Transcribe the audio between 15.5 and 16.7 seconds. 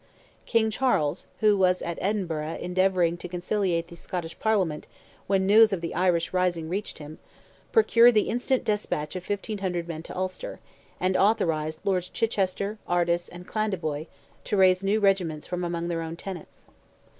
among their own tenants.